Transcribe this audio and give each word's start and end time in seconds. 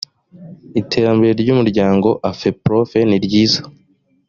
iterambere 0.81 1.33
ry 1.41 1.49
umuryango 1.55 2.09
afeprof 2.31 2.89
niryiza 3.09 3.61